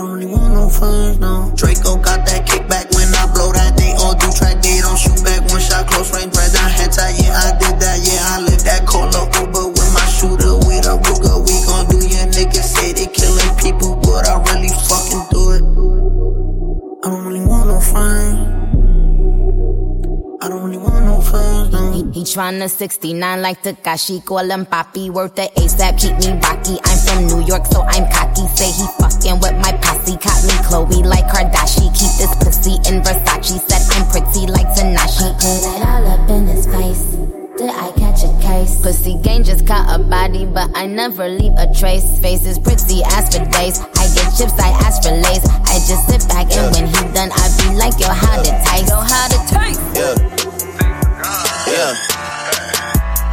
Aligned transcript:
I 0.00 0.02
don't 0.02 0.12
really 0.12 0.32
want 0.32 0.54
no 0.54 0.66
friends, 0.70 1.18
no. 1.20 1.52
Draco 1.54 2.00
got 2.00 2.24
that 2.24 2.48
kickback 2.48 2.88
when 2.96 3.12
I 3.12 3.28
blow 3.36 3.52
that. 3.52 3.76
They 3.76 3.92
all 4.00 4.16
do 4.16 4.32
track, 4.32 4.64
they 4.64 4.80
don't 4.80 4.96
shoot 4.96 5.20
back. 5.20 5.44
One 5.52 5.60
shot, 5.60 5.92
close 5.92 6.08
range, 6.16 6.32
down. 6.32 6.72
Yeah, 7.20 7.36
I 7.36 7.52
did 7.60 7.76
that. 7.84 8.00
Yeah, 8.00 8.16
I 8.32 8.48
that. 8.64 8.88
Call 8.88 9.12
up 9.12 9.28
Uber 9.36 9.68
with 9.68 9.92
my 9.92 10.00
shooter, 10.08 10.56
with 10.64 10.88
a 10.88 10.96
Ruger. 11.04 11.44
We 11.44 11.52
gon' 11.68 11.84
do 11.92 12.00
your 12.00 12.24
niggas 12.32 12.64
say 12.64 12.96
they 12.96 13.12
killing 13.12 13.52
people, 13.60 14.00
but 14.00 14.24
I 14.24 14.40
really 14.48 14.72
fucking 14.72 15.24
do 15.36 15.42
it. 15.52 15.64
I 17.04 17.12
don't 17.12 17.24
really 17.28 17.44
want 17.44 17.68
no 17.68 17.76
friends. 17.84 18.60
I 20.42 20.48
don't 20.48 20.64
really 20.64 20.78
want 20.78 21.04
no 21.04 21.20
friends. 21.20 21.60
He, 21.94 22.20
he 22.20 22.24
tryna 22.24 22.70
69 22.70 23.42
like 23.42 23.62
Tekashi, 23.62 24.24
call 24.24 24.50
him 24.50 24.64
Papi, 24.64 25.10
worth 25.10 25.34
the 25.34 25.50
ASAP, 25.54 26.00
keep 26.00 26.16
me 26.16 26.32
rocky. 26.40 26.78
I'm 26.84 26.96
from 26.96 27.26
New 27.26 27.44
York, 27.46 27.66
so 27.66 27.82
I'm 27.82 28.10
cocky. 28.10 28.48
Say 28.56 28.72
he 28.72 28.86
fucking 28.98 29.38
with 29.40 29.56
my 29.60 29.69
I 40.80 40.86
never 40.86 41.28
leave 41.28 41.52
a 41.58 41.70
trace. 41.74 42.18
Faces 42.20 42.58
pretty 42.58 43.02
as 43.04 43.28
for 43.28 43.44
days. 43.52 43.80
I 44.00 44.08
get 44.16 44.32
chips, 44.32 44.58
I 44.58 44.70
ask 44.80 45.02
for 45.02 45.10
lace. 45.10 45.44
I 45.68 45.76
just 45.84 46.08
sit 46.08 46.26
back 46.26 46.50
and 46.56 46.74
when 46.74 46.86
he 46.86 47.12
done, 47.12 47.28
I 47.34 47.52
be 47.60 47.76
like, 47.76 48.00
yo, 48.00 48.08
how 48.08 48.40
to 48.40 48.50
taste? 48.64 48.88
Yo, 48.88 48.96
how 48.96 49.28
to 49.28 49.36
taste? 49.44 49.80
Yeah. 49.94 50.14
Yeah. 50.16 50.19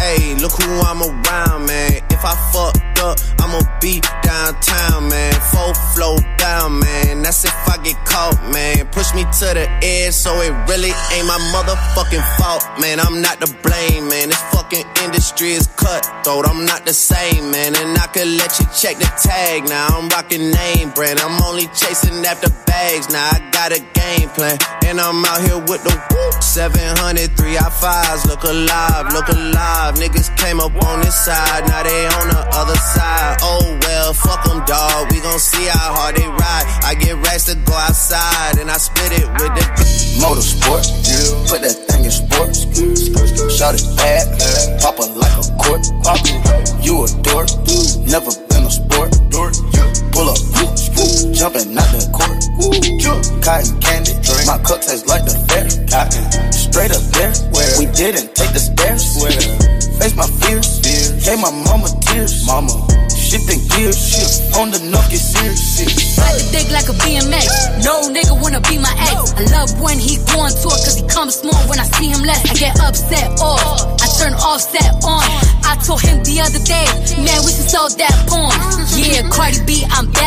Hey, 0.00 0.34
look 0.36 0.52
who 0.52 0.80
I'm 0.80 1.02
around, 1.02 1.66
man. 1.66 2.00
If 2.08 2.24
I 2.24 2.34
fucked 2.50 2.89
up, 3.00 3.18
I'ma 3.40 3.60
be 3.80 4.00
downtown, 4.22 5.08
man. 5.08 5.32
Full 5.52 5.74
flow 5.94 6.16
down, 6.36 6.80
man. 6.80 7.22
That's 7.22 7.44
if 7.44 7.54
I 7.68 7.76
get 7.82 7.96
caught, 8.04 8.38
man. 8.52 8.86
Push 8.88 9.14
me 9.14 9.24
to 9.24 9.48
the 9.54 9.66
edge, 9.82 10.14
so 10.14 10.40
it 10.40 10.52
really 10.68 10.92
ain't 11.12 11.26
my 11.26 11.40
motherfucking 11.54 12.24
fault, 12.38 12.62
man. 12.80 13.00
I'm 13.00 13.20
not 13.20 13.40
to 13.40 13.48
blame, 13.62 14.08
man. 14.08 14.28
This 14.28 14.42
fucking 14.52 14.84
industry 15.04 15.52
is 15.52 15.66
cutthroat. 15.76 16.48
I'm 16.48 16.64
not 16.64 16.86
the 16.86 16.94
same, 16.94 17.50
man. 17.50 17.74
And 17.76 17.98
I 17.98 18.06
could 18.06 18.28
let 18.38 18.58
you 18.58 18.66
check 18.76 18.98
the 18.98 19.10
tag. 19.18 19.68
Now 19.68 19.88
I'm 19.88 20.08
rocking 20.08 20.50
name 20.50 20.90
brand. 20.90 21.20
I'm 21.20 21.40
only 21.42 21.66
chasing 21.74 22.24
after 22.24 22.50
bags. 22.66 23.08
Now 23.10 23.30
I 23.32 23.38
got 23.50 23.72
a 23.72 23.80
game 23.94 24.28
plan. 24.30 24.58
And 24.86 25.00
I'm 25.00 25.24
out 25.24 25.40
here 25.42 25.58
with 25.58 25.82
the 25.84 25.94
whoop. 26.10 26.42
700, 26.42 27.36
3 27.36 27.58
I 27.58 27.70
5s. 27.70 28.26
Look 28.26 28.44
alive, 28.44 29.12
look 29.12 29.28
alive. 29.28 29.94
Niggas 29.96 30.36
came 30.36 30.60
up 30.60 30.74
on 30.84 31.00
this 31.00 31.14
side. 31.14 31.66
Now 31.68 31.82
they 31.82 32.06
on 32.06 32.28
the 32.28 32.42
other 32.54 32.74
side. 32.76 32.89
Oh 33.42 33.78
well, 33.82 34.12
fuck 34.14 34.44
them, 34.44 34.64
dawg. 34.66 35.12
We 35.12 35.20
gon' 35.20 35.38
see 35.38 35.66
how 35.66 35.94
hard 35.94 36.16
they 36.16 36.26
ride. 36.26 36.66
I 36.82 36.94
get 36.94 37.16
racks 37.26 37.44
to 37.46 37.54
go 37.54 37.74
outside. 37.74 38.58
And 38.58 38.70
I 38.70 38.78
split 38.78 39.12
it 39.12 39.26
with 39.38 39.52
the 39.54 39.64
motorsport. 40.18 40.84
Put 41.48 41.62
that 41.62 41.76
thing 41.88 42.04
in 42.04 42.10
sports. 42.10 42.66
Shot 43.56 43.74
it 43.74 43.84
bad. 43.96 44.26
Pop 44.80 44.98
it 44.98 45.10
like 45.16 45.36
a 45.38 45.46
court. 45.58 45.82
Pop 46.02 46.20
You 46.82 47.04
a 47.04 47.08
dork. 47.22 47.48
Never 48.06 48.32
been 48.48 48.64
a 48.66 48.70
sport. 48.70 49.10
Pull 50.12 50.28
up. 50.28 50.40
Jumping 51.32 51.72
out 51.78 51.90
the 51.94 52.04
court. 52.12 52.36
Cotton 53.42 53.80
candy. 53.80 54.14
My 54.46 54.58
cup 54.58 54.80
tastes 54.82 55.06
like 55.06 55.24
the 55.24 55.36
fair. 55.48 55.70
Straight 56.52 56.90
up 56.90 57.02
there. 57.14 57.32
We 57.78 57.86
didn't 57.92 58.34
take 58.34 58.52
the 58.52 58.60
stairs. 58.60 59.69
Face 60.00 60.16
my 60.16 60.24
fears. 60.40 60.80
Gave 60.80 61.40
my 61.44 61.52
mama 61.68 61.92
tears. 62.00 62.46
Mama. 62.46 62.72
Shifting 63.12 63.60
gears. 63.68 64.00
Shift 64.00 64.56
on 64.56 64.72
the 64.72 64.80
knock, 64.88 65.12
get 65.12 65.20
serious. 65.20 66.16
Ride 66.16 66.40
the 66.40 66.44
dick 66.50 66.72
like 66.72 66.88
a 66.88 66.96
BMX. 67.04 67.84
No 67.84 68.08
nigga 68.08 68.32
wanna 68.32 68.64
be 68.64 68.80
my 68.80 68.96
ex. 68.96 69.36
I 69.36 69.44
love 69.52 69.76
when 69.76 69.98
he 69.98 70.16
going 70.32 70.56
to 70.56 70.68
it 70.72 70.80
cause 70.88 70.96
he 70.96 71.04
comes 71.06 71.36
small 71.36 71.60
when 71.68 71.78
I 71.78 71.84
see 72.00 72.08
him 72.08 72.24
less. 72.24 72.40
I 72.48 72.54
get 72.56 72.80
upset 72.80 73.28
off. 73.44 74.00
I 74.00 74.06
turn 74.16 74.32
offset 74.40 74.88
on. 75.04 75.22
I 75.70 75.76
told 75.86 76.02
him 76.02 76.18
the 76.24 76.42
other 76.42 76.58
day, 76.66 76.88
man, 77.22 77.46
we 77.46 77.54
should 77.54 77.70
sell 77.70 77.86
that 77.86 78.14
porn. 78.26 78.50
Yeah, 78.98 79.22
Cardi 79.30 79.62
B, 79.68 79.86
I'm 79.86 80.10
back, 80.10 80.19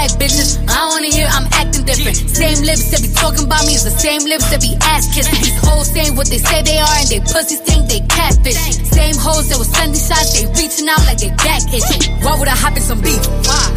talking 3.23 3.47
about 3.47 3.63
me 3.63 3.72
is 3.72 3.88
the 3.88 3.95
same 3.95 4.19
lips 4.28 4.51
that 4.51 4.59
be 4.59 4.75
ass 4.84 5.07
kissing. 5.16 5.39
These 5.39 5.56
hoes 5.63 5.88
saying 5.88 6.19
what 6.19 6.28
they 6.28 6.44
say 6.44 6.59
they 6.67 6.75
are 6.75 6.95
and 7.00 7.07
they 7.07 7.23
pussies 7.23 7.63
think 7.63 7.88
they 7.88 8.03
catfish. 8.11 8.59
Same 8.91 9.16
hoes 9.16 9.47
that 9.47 9.56
was 9.56 9.72
sending 9.72 9.95
shots, 9.95 10.35
they 10.35 10.44
reaching 10.59 10.91
out 10.91 11.00
like 11.07 11.23
they 11.23 11.31
back 11.39 11.63
itching. 11.72 12.03
Why 12.19 12.35
would 12.35 12.51
I 12.51 12.57
hop 12.59 12.75
in 12.75 12.83
some 12.83 13.00
beef? 13.00 13.23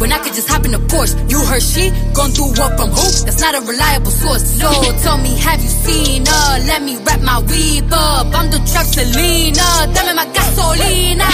When 0.03 0.11
I 0.11 0.19
could 0.19 0.35
just 0.35 0.51
hop 0.51 0.67
in 0.67 0.75
a 0.75 0.81
Porsche. 0.91 1.15
You 1.31 1.39
heard 1.47 1.63
she 1.63 1.95
gon' 2.11 2.35
do 2.35 2.43
what 2.59 2.75
from 2.75 2.91
who? 2.91 3.07
That's 3.23 3.39
not 3.39 3.55
a 3.55 3.63
reliable 3.63 4.11
source. 4.11 4.43
So 4.59 4.67
tell 4.99 5.17
me, 5.17 5.31
have 5.39 5.63
you 5.63 5.71
seen 5.71 6.27
her? 6.27 6.47
Let 6.67 6.83
me 6.83 6.99
wrap 7.07 7.23
my 7.23 7.39
weave 7.47 7.87
up. 7.87 8.27
I'm 8.35 8.51
the 8.51 8.59
trap 8.67 8.83
Selena. 8.83 9.67
Dame 9.95 10.11
my 10.11 10.27
gasolina. 10.35 11.27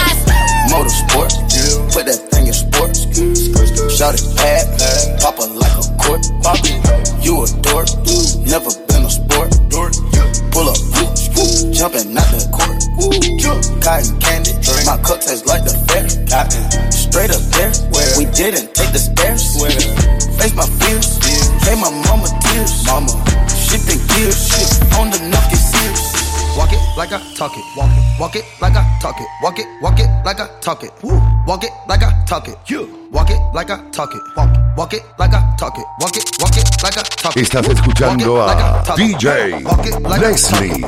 Motorsport. 0.70 1.34
Put 1.90 2.06
that 2.06 2.20
thing 2.30 2.46
in 2.46 2.54
sports. 2.54 3.10
Shot 3.90 4.14
it 4.14 4.26
bad. 4.38 5.20
Pop 5.20 5.34
it 5.42 5.50
like 5.50 5.76
a 5.82 5.93
You 6.14 7.42
a 7.42 7.46
dork. 7.58 7.90
Never 8.46 8.70
been 8.86 9.02
a 9.02 9.10
sport. 9.10 9.50
Pull 10.54 10.68
up. 10.70 10.78
Jumping 11.74 12.14
out 12.14 12.30
the 12.30 12.46
court. 12.54 12.78
Cotton 13.82 14.20
candy. 14.20 14.54
My 14.86 14.96
cup 15.02 15.18
tastes 15.20 15.44
like 15.44 15.64
the 15.64 15.74
fair. 15.90 16.06
Cotton. 16.30 16.62
Straight 16.92 17.30
up 17.34 17.42
there. 17.58 17.72
We 18.16 18.30
didn't 18.30 18.74
take 18.74 18.92
the 18.92 19.02
stairs. 19.02 19.58
Face 20.38 20.54
my 20.54 20.66
fears. 20.86 21.18
Gave 21.66 21.78
my 21.82 21.90
mama 22.06 22.30
tears. 22.46 22.86
Mama. 22.86 23.33
Like 26.96 27.10
I 27.10 27.18
talk 27.34 27.50
it. 27.56 27.64
Walk 27.76 27.90
it. 27.90 28.20
Walk 28.20 28.36
it 28.36 28.44
like 28.60 28.76
I 28.76 28.84
talk 29.02 29.20
it. 29.20 29.26
Walk 29.42 29.58
it. 29.58 29.66
Walk 29.82 29.98
it 29.98 30.08
like 30.24 30.38
I 30.38 30.46
talk 30.60 30.84
it. 30.84 30.92
Woo. 31.02 31.20
Walk 31.44 31.64
it 31.64 31.72
like 31.88 32.04
I 32.04 32.24
talk 32.24 32.46
it. 32.46 32.56
You. 32.66 33.08
Walk 33.10 33.30
it 33.30 33.38
like 33.52 33.68
I 33.68 33.82
talk 33.90 34.14
it. 34.14 34.22
Walk 34.36 34.54
it. 34.54 34.60
Walk 34.76 34.94
it 34.94 35.02
like 35.18 35.34
I 35.34 35.56
talk 35.58 35.76
it. 35.76 35.84
Walk 35.98 36.16
it. 36.16 36.24
Walk 36.40 36.56
it 36.56 36.82
like 36.84 36.96
I 36.96 37.02
talk 37.02 37.36
it. 37.36 37.42
Estás 37.42 37.66
escuchando 37.66 38.46
a 38.46 38.84
DJ 38.94 39.60
Lesly. 40.20 40.84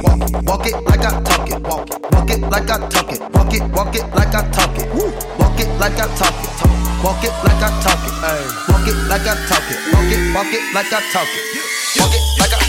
Walk 0.47 0.67
it 0.67 0.77
like 0.87 1.05
I 1.05 1.21
talk 1.25 1.51
it. 1.51 1.61
Walk 1.67 1.91
it. 1.91 2.01
Walk 2.13 2.31
it 2.31 2.41
like 2.51 2.71
I 2.71 2.79
talk 2.89 3.13
it. 3.13 3.21
Walk 3.35 3.53
it. 3.53 3.63
Walk 3.75 3.95
it 3.97 4.05
like 4.15 4.35
I 4.35 4.51
talk 4.53 4.79
it. 4.79 4.95
Woo. 4.95 5.11
Walk 5.41 5.59
it 5.59 5.69
like 5.81 5.99
I 5.99 6.07
talk 6.15 6.39
it. 6.39 6.51
Walk 7.03 7.25
it 7.25 7.33
like 7.43 7.63
I 7.63 7.83
talk 7.83 8.07
it. 8.07 8.15
Walk 8.71 8.87
it 8.87 8.95
like 9.11 9.27
I 9.27 9.35
talk 9.49 9.71
it. 9.71 9.79
Walk 9.93 10.13
it. 10.13 10.35
Walk 10.35 10.55
it 10.55 10.63
like 10.73 10.93
I 10.93 11.03
talk 11.13 11.27
it. 11.27 11.43
Walk 11.99 12.15
it 12.15 12.23
like 12.39 12.55
I 12.55 12.66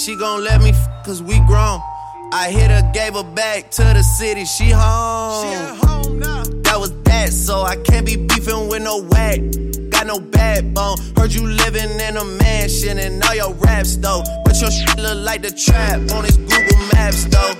she 0.00 0.16
gon' 0.16 0.42
let 0.42 0.62
me 0.62 0.70
f- 0.70 1.04
cause 1.04 1.22
we 1.22 1.38
grown. 1.40 1.78
I 2.32 2.50
hit 2.50 2.70
her, 2.70 2.90
gave 2.94 3.14
her 3.14 3.22
back 3.22 3.70
to 3.72 3.82
the 3.82 4.02
city, 4.02 4.46
she 4.46 4.70
home. 4.70 5.44
She 5.44 5.54
at 5.54 5.76
home 5.76 6.18
now. 6.18 6.42
That 6.64 6.80
was 6.80 6.92
that, 7.02 7.32
so 7.32 7.60
I 7.62 7.76
can't 7.76 8.06
be 8.06 8.16
beefing 8.16 8.68
with 8.68 8.82
no 8.82 9.02
whack. 9.02 9.40
Got 9.90 10.06
no 10.06 10.18
backbone. 10.18 10.96
Heard 11.16 11.34
you 11.34 11.46
living 11.46 12.00
in 12.00 12.16
a 12.16 12.24
mansion 12.24 12.98
and 12.98 13.22
all 13.24 13.34
your 13.34 13.52
raps 13.54 13.96
though. 13.96 14.22
But 14.44 14.58
your 14.60 14.70
shit 14.70 14.98
look 14.98 15.18
like 15.18 15.42
the 15.42 15.50
trap 15.50 16.00
on 16.12 16.24
his 16.24 16.38
Google 16.38 16.78
Maps 16.94 17.24
though. 17.24 17.52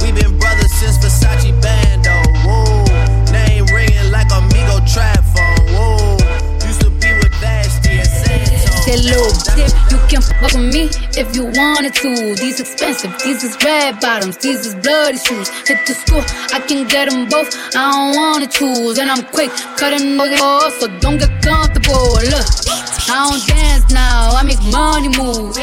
We 0.00 0.12
been 0.12 0.38
brothers 0.38 0.72
since 0.78 0.98
Versace 0.98 1.50
Bando. 1.60 2.14
Whoa, 2.46 3.32
name 3.32 3.66
ringing 3.74 4.12
like 4.12 4.30
Amigo 4.30 4.78
trap 4.86 5.21
That 8.92 9.08
little 9.08 9.32
dip, 9.56 9.72
you 9.88 9.96
can 10.04 10.20
fuck 10.20 10.52
with 10.52 10.68
me 10.68 10.92
if 11.16 11.34
you 11.34 11.48
wanted 11.48 11.94
to. 12.04 12.36
These 12.36 12.60
expensive, 12.60 13.16
these 13.24 13.42
is 13.42 13.56
red 13.64 13.98
bottoms, 14.00 14.36
these 14.36 14.66
is 14.66 14.74
bloody 14.84 15.16
shoes. 15.16 15.48
Hit 15.64 15.80
the 15.88 15.96
school, 15.96 16.20
I 16.52 16.60
can 16.60 16.86
get 16.86 17.08
them 17.08 17.24
both. 17.24 17.48
I 17.72 17.88
don't 17.88 18.16
wanna 18.20 18.46
choose, 18.46 18.98
and 18.98 19.10
I'm 19.10 19.24
quick 19.32 19.48
cutting 19.80 20.20
off, 20.20 20.76
so 20.76 20.88
don't 21.00 21.16
get 21.16 21.32
comfortable. 21.40 22.20
Look, 22.20 22.44
I 23.08 23.32
don't 23.32 23.40
dance 23.48 23.88
now, 23.88 24.36
I 24.36 24.44
make 24.44 24.60
money 24.68 25.08
move. 25.08 25.56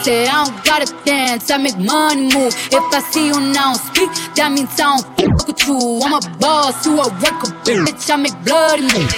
Say 0.00 0.24
I 0.24 0.48
don't 0.48 0.64
gotta 0.64 0.88
dance, 1.04 1.50
I 1.50 1.58
make 1.58 1.76
money 1.76 2.32
move. 2.32 2.56
If 2.72 2.80
I 2.96 3.00
see 3.12 3.26
you 3.26 3.40
now 3.52 3.74
speak, 3.74 4.08
that 4.40 4.52
means 4.56 4.72
I 4.80 4.96
don't 4.96 5.04
fuck 5.20 5.46
with 5.46 5.68
you. 5.68 6.00
I'm 6.00 6.16
a 6.16 6.20
boss, 6.40 6.86
you 6.86 6.96
a 6.96 7.12
record 7.20 7.52
bitch. 7.60 8.08
I 8.08 8.16
make 8.16 8.32
bloody 8.40 8.88
move. 8.88 9.12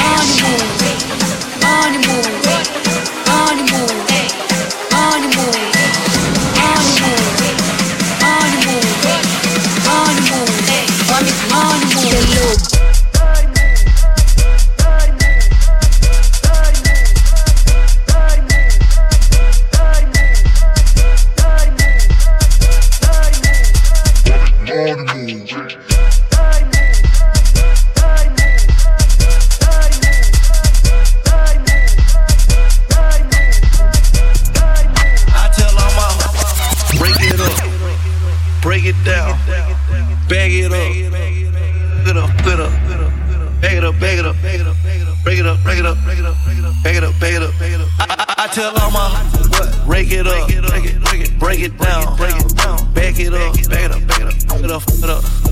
Money 0.00 0.32
move, 0.40 0.83
on 1.66 1.92
the 1.92 1.98
move. 5.36 5.73
Break 51.56 51.66
it, 51.66 51.78
down, 51.78 52.16
break 52.16 52.36
it 52.36 52.56
down, 52.56 52.92
back 52.94 53.20
it 53.20 53.32
up, 53.32 53.54
back 53.70 53.84
it 53.84 53.92
up, 53.92 54.06
back 54.08 54.20
it 54.20 54.26
up, 54.26 54.60
it 54.60 54.70
up, 54.70 54.82
it 54.88 55.10
up, 55.10 55.43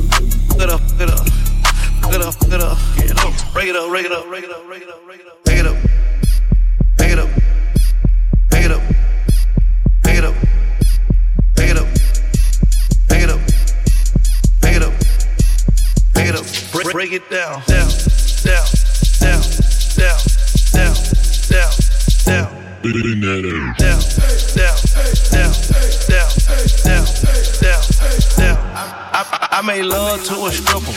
I, 29.52 29.60
made 29.60 29.84
love 29.84 30.24
to 30.24 30.46
a 30.46 30.50
stripper. 30.50 30.92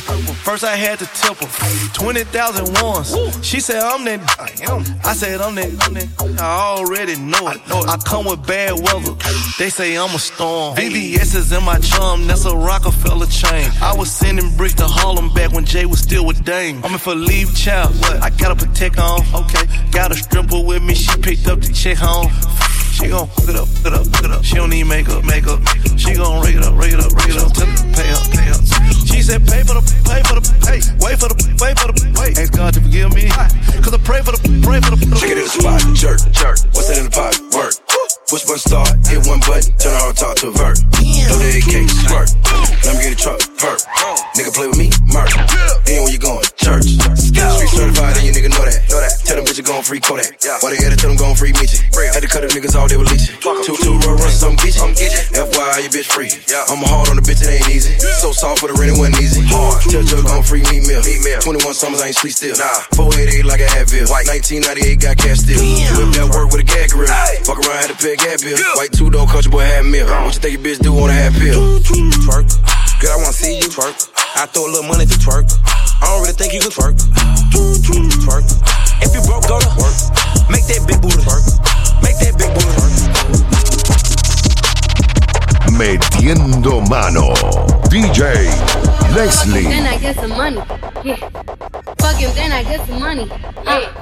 First 0.46 0.64
I 0.64 0.76
had 0.76 1.00
to 1.00 1.06
tip 1.06 1.38
her. 1.38 1.94
20,000 1.94 2.82
once. 2.82 3.46
She 3.46 3.60
said 3.60 3.82
I'm 3.84 4.06
that. 4.06 4.22
I 5.04 5.14
said 5.14 5.42
I'm 5.42 5.56
that. 5.56 6.40
I 6.40 6.78
already 6.78 7.18
know 7.18 7.50
it. 7.50 7.60
I 7.70 7.98
come 8.06 8.26
with 8.26 8.48
bad 8.48 8.74
weather. 8.74 9.14
They 9.60 9.70
say 9.70 9.98
I'm 9.98 10.16
a 10.16 10.20
storm. 10.20 10.78
VVS 10.78 11.36
is 11.36 11.52
in 11.52 11.64
my 11.64 11.80
chum. 11.80 12.28
That's 12.28 12.46
a 12.46 12.56
Rockefeller 12.56 13.28
chain. 13.28 13.70
I 13.82 13.94
was 13.94 14.12
sending 14.12 14.56
bricks 14.56 14.76
to 14.76 14.88
Harlem 14.88 15.34
back 15.34 15.52
when 15.52 15.66
Jay 15.66 15.86
was 15.86 16.00
still 16.00 16.26
with 16.26 16.44
Dame. 16.46 16.84
I'm 16.86 16.94
in 16.94 17.00
for 17.00 17.14
leave 17.14 17.54
child. 17.56 17.94
I 18.22 18.30
gotta 18.30 18.56
protect 18.56 18.98
on. 18.98 19.22
Okay. 19.34 19.66
Got 19.92 20.12
a 20.12 20.16
stripper 20.16 20.62
with 20.62 20.82
me. 20.82 20.96
She 20.96 21.16
picked 21.20 21.48
up 21.48 21.60
the 21.60 21.74
check 21.74 21.98
home. 21.98 22.32
She 22.96 23.12
gon' 23.12 23.28
hook 23.36 23.52
it 23.52 23.60
up, 23.60 23.68
hook 23.68 23.92
it 23.92 23.94
up, 23.94 24.08
hook 24.08 24.24
it 24.24 24.32
up. 24.32 24.44
She 24.48 24.56
don't 24.56 24.72
need 24.72 24.88
makeup, 24.88 25.20
makeup. 25.28 25.60
She 26.00 26.16
gon' 26.16 26.40
rake 26.40 26.56
it 26.56 26.64
up, 26.64 26.80
rake 26.80 26.96
it 26.96 27.04
up, 27.04 27.12
rake 27.12 27.36
it 27.36 27.44
up. 27.44 27.52
Tell 27.52 27.68
her 27.68 27.76
to 27.76 27.88
pay 27.92 28.08
up, 28.08 28.24
pay 28.32 28.48
up. 28.56 28.64
She 29.04 29.20
said 29.20 29.44
pay 29.44 29.68
for 29.68 29.76
the, 29.76 29.84
pay 30.08 30.24
for 30.24 30.40
the, 30.40 30.44
pay. 30.64 30.80
Wait 31.04 31.20
for 31.20 31.28
the, 31.28 31.36
wait 31.60 31.76
for 31.76 31.92
the, 31.92 31.96
wait. 32.16 32.40
Ask 32.40 32.56
God 32.56 32.72
to 32.72 32.80
forgive 32.80 33.12
me. 33.12 33.28
Cause 33.84 33.92
I 33.92 34.00
pray 34.00 34.24
for 34.24 34.32
the, 34.32 34.40
pray 34.64 34.80
for 34.80 34.96
the. 34.96 35.00
Check 35.20 35.36
it 35.36 35.44
in 35.44 35.44
the 35.44 35.52
spot, 35.52 35.84
jerk, 35.92 36.24
jerk. 36.32 36.56
What's 36.72 36.88
that 36.88 37.04
in 37.04 37.12
the 37.12 37.12
pot? 37.12 37.36
Work. 37.52 37.76
Push 38.32 38.48
button 38.48 38.64
start, 38.64 38.90
hit 39.12 39.28
one 39.28 39.44
button, 39.44 39.76
turn 39.76 39.94
on 40.00 40.16
talk 40.16 40.40
to 40.40 40.48
a 40.48 40.52
vert. 40.56 40.80
Throw 40.96 41.36
the 41.36 41.52
AK, 41.52 41.92
squirt. 41.92 42.32
Let 42.88 42.96
me 42.96 43.12
get 43.12 43.14
a 43.14 43.20
truck, 43.20 43.44
perk. 43.60 43.84
Nigga 44.40 44.56
play 44.56 44.72
with 44.72 44.80
me, 44.80 44.88
murk. 45.12 45.36
Gon' 49.66 49.82
free 49.82 50.00
Kodak. 50.00 50.38
Why 50.62 50.70
they 50.72 50.80
had 50.80 50.94
to 50.94 50.98
tell 50.98 51.10
them 51.10 51.18
gon' 51.18 51.36
free 51.36 51.52
Meechie. 51.52 51.82
Had 52.14 52.22
to 52.22 52.30
cut 52.30 52.46
them 52.46 52.54
niggas 52.54 52.78
off, 52.78 52.88
they 52.88 52.98
were 52.98 53.10
leeching. 53.10 53.36
Two, 53.42 53.76
two, 53.82 53.98
run, 54.06 54.16
run, 54.22 54.32
some 54.32 54.56
get 54.56 54.78
you. 54.78 54.86
FYI, 55.34 55.84
you 55.84 55.90
bitch 55.90 56.08
free. 56.08 56.30
I'm 56.70 56.86
hard 56.86 57.10
on 57.10 57.18
the 57.18 57.26
bitch, 57.26 57.42
it 57.42 57.50
ain't 57.50 57.70
easy. 57.74 57.98
So 58.22 58.32
soft 58.32 58.62
for 58.62 58.70
the 58.70 58.78
rent, 58.78 58.94
it 58.94 59.00
wasn't 59.02 59.20
easy. 59.20 59.42
Hard. 59.50 59.82
Tell 59.90 60.06
Jug 60.06 60.24
gon' 60.26 60.46
free 60.46 60.64
me 60.70 60.86
meal. 60.86 61.02
21 61.02 61.74
summers, 61.74 62.02
I 62.02 62.14
ain't 62.14 62.16
sleep 62.16 62.34
still. 62.34 62.56
Nah. 62.56 62.86
488 62.96 63.46
like 63.46 63.62
a 63.66 63.70
Advil. 63.82 64.06
1998 64.08 65.02
got 65.02 65.18
cash 65.18 65.42
still. 65.42 65.58
Whip 65.58 66.14
that 66.14 66.30
work 66.30 66.54
with 66.54 66.62
a 66.62 66.68
gag 66.68 66.94
grill. 66.94 67.10
Fuck 67.44 67.60
around, 67.66 67.82
had 67.82 67.92
to 67.92 67.98
pay 67.98 68.14
a 68.14 68.20
gap 68.22 68.40
bill. 68.46 68.58
White 68.78 68.94
two 68.94 69.10
door 69.10 69.26
country 69.26 69.50
boy 69.50 69.66
had 69.66 69.86
meal. 69.86 70.06
What 70.06 70.38
you 70.38 70.42
think 70.42 70.54
your 70.56 70.64
bitch 70.64 70.80
do 70.80 70.94
on 70.94 71.10
a 71.10 71.18
half 71.18 71.34
pill? 71.34 71.82
Twerk. 72.30 72.46
Girl, 73.02 73.12
I 73.12 73.18
wanna 73.18 73.34
see 73.34 73.58
you 73.58 73.68
twerk. 73.68 73.98
I 74.38 74.46
throw 74.46 74.68
a 74.68 74.72
little 74.72 74.88
money 74.88 75.06
to 75.06 75.18
twerk. 75.20 75.50
I 76.02 76.14
don't 76.14 76.22
really 76.22 76.38
think 76.38 76.54
you 76.54 76.62
can 76.62 76.72
twerk. 76.72 76.96
Twerk. 78.24 78.85
If 79.06 79.14
you 79.14 79.22
broke, 79.22 79.48
go 79.48 79.60
to 79.60 79.70
work. 79.78 79.96
Make 80.50 80.66
that 80.66 80.82
big 80.88 81.00
booty 81.02 81.22
twerk. 81.22 81.46
Make 82.02 82.18
that 82.26 82.34
big 82.38 82.50
booty 82.54 82.72
twerk. 82.74 82.94
Metiendo 85.78 86.82
mano. 86.90 87.34
DJ 87.90 88.50
Lesly. 89.14 89.64
Then 89.64 89.86
I 89.86 89.98
get 90.00 90.16
some 90.16 90.32
money. 90.32 90.62
Yeah. 91.04 91.18
Fuck 92.00 92.18
him, 92.18 92.34
then 92.34 92.52
I 92.52 92.64
get 92.64 92.88
some 92.88 93.00
money. 93.00 93.28
Yeah. 93.64 93.94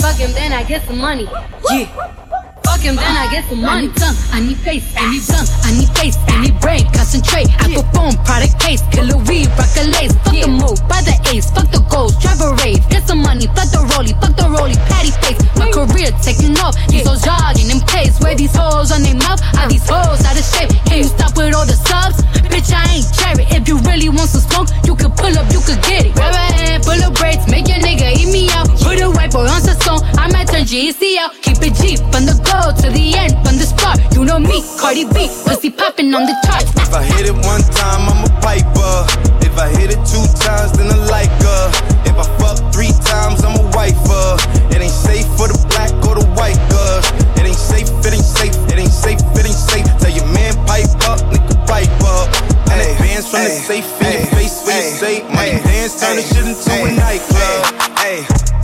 Fuck 0.00 0.16
him, 0.16 0.32
then 0.32 0.52
I 0.52 0.62
get 0.64 0.86
some 0.86 0.98
money. 0.98 1.28
Yeah. 1.70 2.39
Fuck 2.80 2.96
then 2.96 3.16
I 3.16 3.28
get 3.30 3.44
some 3.44 3.60
money. 3.60 3.76
I 3.76 3.92
need 3.92 3.96
tongue, 3.96 4.16
I 4.32 4.40
need 4.40 4.56
face, 4.56 4.88
I 4.96 5.04
need 5.12 5.20
tongue, 5.28 5.48
I 5.68 5.70
need 5.76 5.92
face, 6.00 6.16
I 6.16 6.40
need 6.40 6.56
brain, 6.64 6.88
concentrate. 6.96 7.52
I 7.60 7.68
perform 7.76 8.16
product 8.24 8.56
case, 8.56 8.80
killer 8.88 9.20
weed, 9.28 9.52
rock 9.60 9.68
a 9.76 9.84
lace. 9.92 10.16
Fuck 10.24 10.32
the 10.32 10.48
move, 10.48 10.80
buy 10.88 11.04
the 11.04 11.12
ace, 11.28 11.52
fuck 11.52 11.68
the 11.68 11.84
goals, 11.92 12.16
drive 12.24 12.40
a 12.40 12.56
rave. 12.64 12.80
Get 12.88 13.04
some 13.04 13.20
money, 13.20 13.52
fuck 13.52 13.68
the 13.68 13.84
rollie, 13.92 14.16
fuck 14.16 14.32
the 14.32 14.48
rollie, 14.48 14.80
patty 14.88 15.12
face. 15.20 15.36
My 15.60 15.68
career 15.68 16.08
taking 16.24 16.56
off, 16.56 16.72
these 16.88 17.04
hoes 17.04 17.20
jogging 17.20 17.68
in 17.68 17.84
place. 17.84 18.16
Where 18.16 18.32
these 18.32 18.56
hoes 18.56 18.92
on 18.96 19.04
their 19.04 19.16
mouth, 19.16 19.44
are 19.60 19.68
these 19.68 19.84
hoes 19.84 20.24
out 20.24 20.40
of 20.40 20.46
shape? 20.48 20.72
Can 20.88 21.04
you 21.04 21.10
stop 21.12 21.36
with 21.36 21.52
all 21.52 21.68
the 21.68 21.76
subs? 21.76 22.24
Bitch, 22.48 22.72
I 22.72 22.96
ain't 22.96 23.08
cherry. 23.12 23.44
If 23.52 23.68
you 23.68 23.76
really 23.84 24.08
want 24.08 24.32
some 24.32 24.40
smoke, 24.40 24.72
you 24.88 24.96
could 24.96 25.12
pull 25.20 25.36
up, 25.36 25.52
you 25.52 25.60
could 25.60 25.84
get 25.84 26.08
it. 26.08 26.16
Grab 26.16 26.32
a 26.32 26.44
hand, 26.56 26.88
full 26.88 26.96
of 26.96 27.12
braids, 27.12 27.44
make 27.44 27.68
your 27.68 27.76
nigga 27.84 28.08
eat 28.16 28.32
me 28.32 28.48
out. 28.56 28.72
Put 28.80 29.04
a 29.04 29.12
white 29.12 29.36
boy 29.36 29.44
on 29.44 29.60
the 29.68 29.76
song, 29.84 30.00
I 30.16 30.32
might 30.32 30.48
turn 30.48 30.64
GEC 30.64 31.20
out. 31.20 31.36
Keep 31.44 31.60
it 31.60 31.76
G 31.76 32.00
from 32.08 32.24
the 32.24 32.40
go 32.70 32.82
to 32.82 32.90
the 32.90 33.14
end, 33.18 33.34
from 33.46 33.58
the 33.58 33.66
start. 33.66 33.98
You 34.14 34.24
know 34.24 34.38
me, 34.38 34.62
Cardi 34.78 35.04
B, 35.04 35.28
pussy 35.46 35.70
popping 35.70 36.14
on 36.14 36.26
the 36.26 36.34
charts. 36.46 36.70
If 36.76 36.94
I 36.94 37.02
hit 37.02 37.26
it 37.26 37.34
one 37.34 37.62
time, 37.74 38.06
I'm 38.06 38.22
a 38.22 38.32
piper. 38.40 38.94
If 39.42 39.58
I 39.58 39.68
hit 39.74 39.90
it 39.90 40.00
two 40.06 40.22
times, 40.38 40.72
then 40.78 40.90
I 40.90 40.98
like 41.10 41.32
her. 41.42 41.64
If 42.06 42.16
I 42.18 42.26
fuck 42.38 42.58
three 42.72 42.94
times, 43.02 43.42
I'm 43.42 43.58
a 43.58 43.66
wifer. 43.74 44.26
It 44.74 44.80
ain't 44.82 44.92
safe 44.92 45.26
for 45.34 45.50
the 45.50 45.58
black 45.74 45.90
or 46.06 46.14
the 46.18 46.26
white 46.38 46.60
girls. 46.70 47.06
It 47.38 47.46
ain't 47.46 47.58
safe, 47.58 47.90
it 48.06 48.14
ain't 48.14 48.24
safe, 48.24 48.54
it 48.70 48.78
ain't 48.78 48.92
safe, 48.92 49.20
it 49.20 49.46
ain't 49.46 49.62
safe. 49.70 49.86
Tell 49.98 50.12
your 50.12 50.28
man 50.30 50.54
pipe 50.66 50.90
up, 51.10 51.20
nigga 51.30 51.56
pipe 51.66 51.90
up. 52.06 52.28
And 52.70 52.78
advance 52.78 53.30
from 53.30 53.44
the 53.44 53.50
safe 53.50 53.88
in 53.98 54.12
your 54.14 54.30
face 54.30 54.62
when 54.62 54.76
you 54.78 54.90
say 54.94 55.14
money 55.34 55.58
dance, 55.66 55.98
turn 55.98 56.16
the 56.16 56.22
shit 56.22 56.46
into 56.46 56.70
a 56.70 56.90
nightclub. 56.94 57.98
Hey, 57.98 58.22
yeah, 58.22 58.59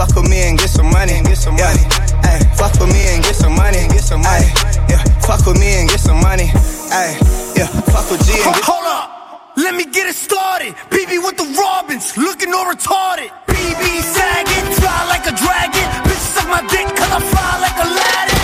fuck 0.00 0.16
with 0.16 0.30
me 0.30 0.40
and 0.48 0.58
get 0.58 0.70
some 0.70 0.88
money. 0.88 1.20
Get 1.28 1.36
some 1.36 1.56
money. 1.56 1.84
Hey, 2.24 2.40
fuck 2.56 2.72
with 2.80 2.88
me 2.88 3.02
and 3.12 3.22
get 3.22 3.36
some 3.36 3.54
money. 3.54 3.84
Get 3.92 4.00
some 4.00 4.22
money. 4.22 4.48
Yeah, 4.88 5.04
fuck 5.20 5.44
with 5.44 5.60
me 5.60 5.76
and 5.78 5.88
get 5.90 6.00
some 6.00 6.20
money. 6.20 6.48
Hey, 6.88 7.20
yeah, 7.56 7.68
fuck 7.92 8.08
with 8.10 8.24
G 8.24 8.32
and 8.32 8.54
get. 8.56 8.64
Hold 8.64 8.86
up. 8.86 9.52
Let 9.58 9.74
me 9.74 9.84
get 9.84 10.06
it 10.08 10.16
started. 10.16 10.72
BB 10.88 11.20
with 11.20 11.36
the 11.36 11.44
Robins, 11.60 12.16
looking 12.16 12.54
all 12.54 12.64
retarded. 12.64 13.28
BB 13.44 13.84
sagging, 14.00 14.66
fly 14.80 15.00
like 15.12 15.26
a 15.28 15.34
dragon. 15.36 15.86
Bitch, 16.08 16.24
suck 16.32 16.48
my 16.48 16.62
dick, 16.72 16.86
cause 16.96 17.12
I 17.12 17.20
fly 17.32 17.52
like 17.60 17.76
a 17.84 17.86
Aladdin. 17.90 18.40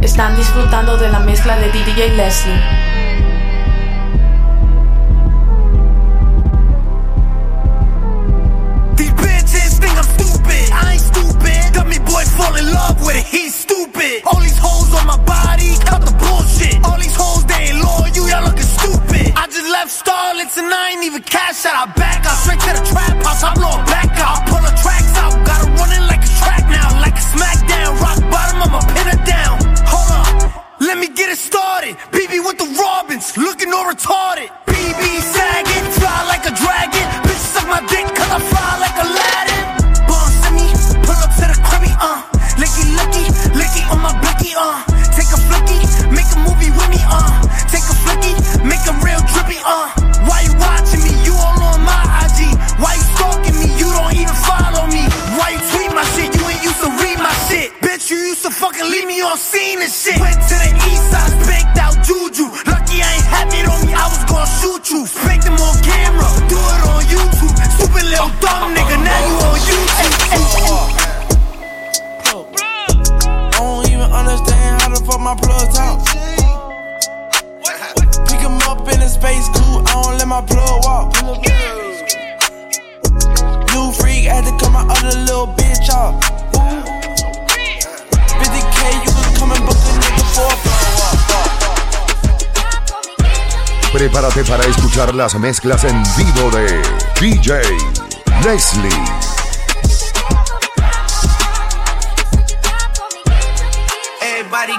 Están 0.00 0.36
disfrutando 0.36 0.96
de 0.96 1.08
la 1.08 1.18
mezcla 1.18 1.56
de 1.56 1.72
DJ 1.72 2.10
Lesly. 2.16 2.89
With 12.98 13.16
it. 13.16 13.26
He's 13.26 13.54
stupid. 13.54 14.22
All 14.26 14.40
these 14.40 14.58
hoes 14.58 14.90
on 14.98 15.06
my 15.06 15.18
body, 15.24 15.76
cut 15.86 16.02
the 16.02 16.14
bullshit. 16.18 16.82
All 16.84 16.98
these 16.98 17.14
hoes, 17.14 17.44
they 17.46 17.70
ain't 17.70 17.82
loyal. 17.82 18.28
Y'all 18.28 18.44
looking 18.44 18.66
stupid. 18.66 19.32
I 19.36 19.46
just 19.46 19.68
left 19.70 19.90
Starlets 19.90 20.56
and 20.58 20.72
I 20.72 20.90
ain't 20.92 21.04
even 21.04 21.22
cash 21.22 21.66
out. 21.66 21.76
I 21.76 21.92
back 21.94 22.26
out 22.26 22.38
straight 22.42 22.60
to 22.60 22.72
the 22.78 22.84
trap 22.90 23.16
house. 23.22 23.42
I 23.42 23.54
blow 23.54 23.82
it 23.82 23.89
scene 59.40 59.80
and 59.80 59.90
shit. 59.90 60.20
Went 60.20 60.36
to 60.36 60.56
the 60.60 60.70
east 60.92 61.08
side, 61.08 61.32
spanked 61.40 61.78
out 61.80 61.96
Juju. 62.04 62.52
Lucky 62.68 63.00
I 63.00 63.16
ain't 63.16 63.28
had 63.32 63.48
it 63.56 63.64
on 63.64 63.80
me, 63.88 63.92
I 63.96 64.06
was 64.12 64.22
gonna 64.28 64.44
shoot 64.60 64.84
you. 64.92 65.06
Spanked 65.08 65.48
them 65.48 65.56
on 65.56 65.76
camera, 65.80 66.28
do 66.52 66.60
it 66.60 66.80
on 66.92 67.00
YouTube. 67.08 67.56
Stupid 67.80 68.04
little 68.12 68.28
dumb 68.44 68.76
nigga, 68.76 68.96
now 69.00 69.20
you 69.24 69.34
on 69.48 69.58
YouTube. 69.64 69.88
I 72.52 73.56
don't 73.56 73.88
even 73.88 74.10
understand 74.12 74.82
how 74.82 74.88
the 74.92 75.00
fuck 75.08 75.20
my 75.20 75.34
plugs 75.34 75.78
out. 75.78 75.98
Pick 78.28 78.40
'em 78.44 78.60
up 78.68 78.86
in 78.92 79.00
a 79.00 79.08
space 79.08 79.48
coupe, 79.56 79.88
I 79.88 80.02
don't 80.02 80.18
let 80.18 80.28
my 80.28 80.42
plug 80.42 80.84
walk. 80.84 81.06
New 83.72 83.92
freak 83.92 84.24
had 84.24 84.44
to 84.44 84.52
cut 84.60 84.70
my 84.72 84.84
other 84.94 85.16
little 85.18 85.48
bitch 85.48 85.88
off. 85.90 86.39
Prepárate 94.10 94.44
para 94.44 94.64
escuchar 94.64 95.14
las 95.14 95.36
mezclas 95.36 95.84
en 95.84 96.02
vivo 96.16 96.50
de 96.50 96.82
DJ 97.20 97.62
Leslie. 98.42 98.88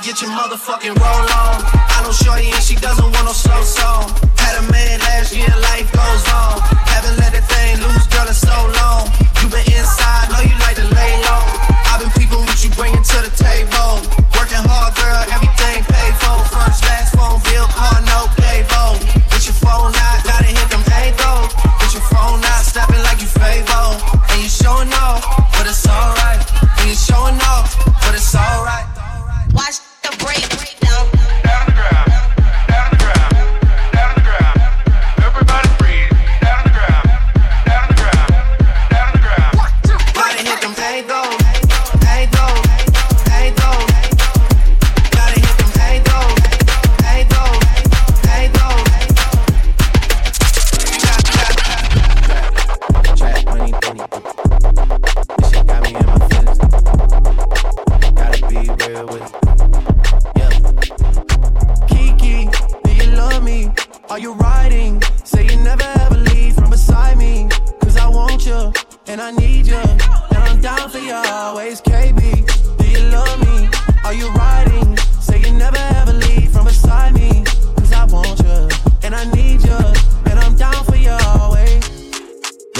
Get 0.03 0.21
your 0.21 0.31
motherfucking 0.31 0.95
roll 0.99 1.27
on. 1.31 1.63
I 1.63 2.01
know 2.03 2.11
Shorty 2.11 2.51
and 2.51 2.63
she 2.63 2.75
doesn't 2.75 3.03
want 3.03 3.23
no 3.23 3.31
slow 3.31 3.61
song. 3.63 4.11
Had 4.35 4.57
a 4.57 4.71
man 4.71 4.99
last 4.99 5.33
year, 5.33 5.47
life 5.47 5.89
goes 5.93 6.27
on. 6.33 6.59
Haven't 6.91 7.17
let 7.17 7.31
that 7.31 7.47
thing 7.47 7.79
loose, 7.79 8.07
girl, 8.07 8.27
in 8.27 8.33
so 8.33 8.51
long. 8.81 9.30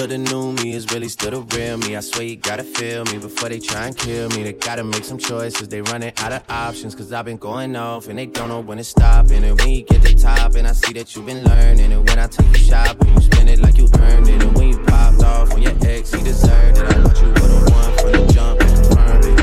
Look, 0.01 0.09
the 0.09 0.17
new 0.17 0.51
me 0.53 0.73
is 0.73 0.91
really 0.91 1.09
still 1.09 1.29
the 1.29 1.55
real 1.55 1.77
me. 1.77 1.95
I 1.95 1.99
swear 1.99 2.23
you 2.23 2.35
gotta 2.35 2.63
feel 2.63 3.05
me 3.05 3.19
before 3.19 3.49
they 3.49 3.59
try 3.59 3.85
and 3.85 3.95
kill 3.95 4.29
me. 4.29 4.41
They 4.41 4.53
gotta 4.53 4.83
make 4.83 5.03
some 5.03 5.19
choices. 5.19 5.67
They 5.67 5.83
running 5.83 6.11
out 6.17 6.31
of 6.31 6.41
options. 6.49 6.95
Cause 6.95 7.13
I've 7.13 7.25
been 7.25 7.37
going 7.37 7.75
off 7.75 8.07
and 8.07 8.17
they 8.17 8.25
don't 8.25 8.49
know 8.49 8.61
when 8.61 8.79
to 8.79 8.83
stop. 8.83 9.29
And 9.29 9.45
when 9.59 9.69
you 9.69 9.83
get 9.83 10.01
to 10.01 10.15
top, 10.15 10.55
and 10.55 10.67
I 10.67 10.71
see 10.71 10.93
that 10.93 11.15
you've 11.15 11.27
been 11.27 11.43
learning. 11.43 11.93
And 11.93 12.09
when 12.09 12.17
I 12.17 12.25
take 12.25 12.47
you 12.47 12.55
shopping, 12.55 13.13
you 13.13 13.21
spend 13.21 13.47
it 13.51 13.59
like 13.59 13.77
you 13.77 13.87
earned 13.99 14.27
it. 14.27 14.41
And 14.41 14.57
when 14.57 14.69
you 14.69 14.79
popped 14.79 15.21
off 15.23 15.53
on 15.53 15.61
your 15.61 15.75
ex, 15.85 16.11
he 16.11 16.23
deserved 16.23 16.79
it. 16.79 16.83
I 16.83 16.93
thought 16.93 17.21
you 17.21 17.27
would've 17.27 17.69
won 17.69 17.93
from 17.99 18.11
the 18.11 18.25
jump 18.33 18.59
and 18.59 18.75
confirmed 18.75 19.25
it. 19.25 19.39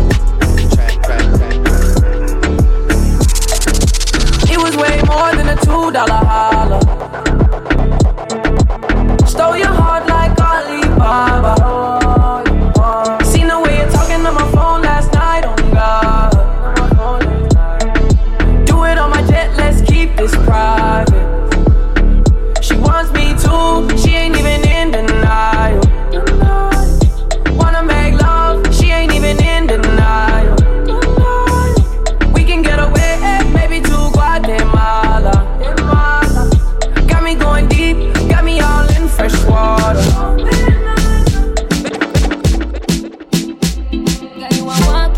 It 4.51 4.59
was 4.59 4.77
way 4.77 5.01
more 5.07 5.31
than 5.37 5.51
a 5.51 5.57
two 5.65 5.93
dollar 5.93 6.25
holler. 6.27 6.81
Stole 9.25 9.57
your 9.57 9.69
heart 9.69 9.88